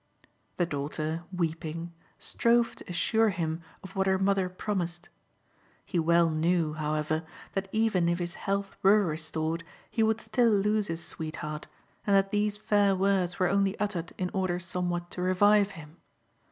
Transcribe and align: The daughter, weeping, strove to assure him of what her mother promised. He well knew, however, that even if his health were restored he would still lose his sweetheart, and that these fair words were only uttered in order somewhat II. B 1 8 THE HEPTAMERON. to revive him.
The 0.57 0.65
daughter, 0.65 1.25
weeping, 1.31 1.93
strove 2.17 2.75
to 2.77 2.89
assure 2.89 3.29
him 3.29 3.61
of 3.83 3.95
what 3.95 4.07
her 4.07 4.17
mother 4.17 4.49
promised. 4.49 5.09
He 5.85 5.99
well 5.99 6.31
knew, 6.31 6.73
however, 6.73 7.23
that 7.53 7.69
even 7.71 8.09
if 8.09 8.17
his 8.17 8.33
health 8.33 8.75
were 8.81 9.05
restored 9.05 9.63
he 9.91 10.01
would 10.01 10.19
still 10.19 10.49
lose 10.49 10.87
his 10.87 11.05
sweetheart, 11.05 11.67
and 12.07 12.15
that 12.15 12.31
these 12.31 12.57
fair 12.57 12.95
words 12.95 13.37
were 13.37 13.47
only 13.49 13.77
uttered 13.79 14.11
in 14.17 14.31
order 14.33 14.57
somewhat 14.57 15.03
II. 15.15 15.17
B 15.17 15.17
1 15.17 15.17
8 15.17 15.19
THE 15.19 15.19
HEPTAMERON. 15.19 15.21
to 15.21 15.21
revive 15.67 15.71
him. 15.75 15.97